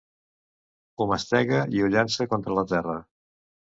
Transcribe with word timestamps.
Ho 0.95 1.05
mastega 1.11 1.59
i 1.75 1.83
ho 1.83 1.91
llança 1.97 2.27
contra 2.33 2.59
la 2.61 2.65
terra. 2.73 2.97